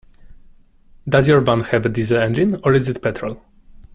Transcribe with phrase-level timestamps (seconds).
[1.07, 3.45] Does your van have a diesel engine, or is it petrol?